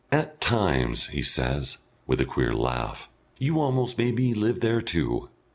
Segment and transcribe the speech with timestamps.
[0.11, 3.07] "At times," he says, with a queer laugh,
[3.37, 5.29] "you've almost made me live there too."